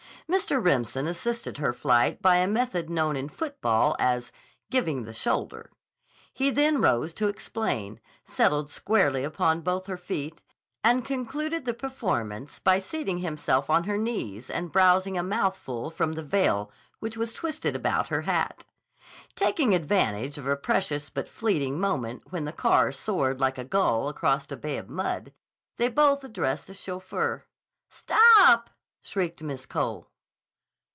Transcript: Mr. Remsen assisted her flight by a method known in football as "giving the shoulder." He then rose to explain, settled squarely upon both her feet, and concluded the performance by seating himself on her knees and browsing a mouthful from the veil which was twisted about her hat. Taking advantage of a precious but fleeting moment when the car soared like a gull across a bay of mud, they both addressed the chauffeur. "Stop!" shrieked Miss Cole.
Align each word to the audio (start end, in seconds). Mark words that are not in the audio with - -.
Mr. 0.31 0.63
Remsen 0.63 1.07
assisted 1.07 1.57
her 1.57 1.73
flight 1.73 2.21
by 2.21 2.37
a 2.37 2.47
method 2.47 2.89
known 2.89 3.17
in 3.17 3.27
football 3.27 3.97
as 3.99 4.31
"giving 4.69 5.03
the 5.03 5.11
shoulder." 5.11 5.69
He 6.31 6.49
then 6.51 6.79
rose 6.79 7.13
to 7.15 7.27
explain, 7.27 7.99
settled 8.23 8.69
squarely 8.69 9.25
upon 9.25 9.59
both 9.59 9.87
her 9.87 9.97
feet, 9.97 10.41
and 10.85 11.03
concluded 11.03 11.65
the 11.65 11.73
performance 11.73 12.59
by 12.59 12.79
seating 12.79 13.17
himself 13.17 13.69
on 13.69 13.83
her 13.83 13.97
knees 13.97 14.49
and 14.49 14.71
browsing 14.71 15.17
a 15.17 15.23
mouthful 15.23 15.89
from 15.91 16.13
the 16.13 16.23
veil 16.23 16.71
which 16.99 17.17
was 17.17 17.33
twisted 17.33 17.75
about 17.75 18.07
her 18.07 18.21
hat. 18.21 18.63
Taking 19.35 19.75
advantage 19.75 20.37
of 20.37 20.47
a 20.47 20.55
precious 20.55 21.09
but 21.09 21.27
fleeting 21.27 21.77
moment 21.77 22.31
when 22.31 22.45
the 22.45 22.53
car 22.53 22.93
soared 22.93 23.41
like 23.41 23.57
a 23.57 23.65
gull 23.65 24.07
across 24.07 24.49
a 24.49 24.55
bay 24.55 24.77
of 24.77 24.87
mud, 24.87 25.33
they 25.75 25.89
both 25.89 26.23
addressed 26.23 26.67
the 26.67 26.73
chauffeur. 26.73 27.43
"Stop!" 27.89 28.69
shrieked 29.01 29.43
Miss 29.43 29.65
Cole. 29.65 30.07